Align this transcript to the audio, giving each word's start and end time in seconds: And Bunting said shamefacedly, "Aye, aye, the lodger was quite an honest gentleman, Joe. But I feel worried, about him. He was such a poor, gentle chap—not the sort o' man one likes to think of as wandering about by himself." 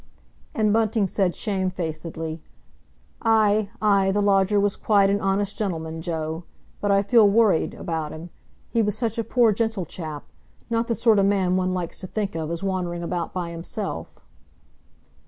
And 0.55 0.73
Bunting 0.73 1.05
said 1.05 1.35
shamefacedly, 1.35 2.41
"Aye, 3.21 3.69
aye, 3.83 4.09
the 4.09 4.19
lodger 4.23 4.59
was 4.59 4.75
quite 4.75 5.11
an 5.11 5.21
honest 5.21 5.59
gentleman, 5.59 6.01
Joe. 6.01 6.43
But 6.79 6.89
I 6.89 7.03
feel 7.03 7.29
worried, 7.29 7.75
about 7.75 8.11
him. 8.11 8.31
He 8.71 8.81
was 8.81 8.97
such 8.97 9.19
a 9.19 9.23
poor, 9.23 9.51
gentle 9.51 9.85
chap—not 9.85 10.87
the 10.87 10.95
sort 10.95 11.19
o' 11.19 11.23
man 11.23 11.55
one 11.55 11.75
likes 11.75 11.99
to 11.99 12.07
think 12.07 12.33
of 12.33 12.49
as 12.49 12.63
wandering 12.63 13.03
about 13.03 13.31
by 13.31 13.51
himself." 13.51 14.17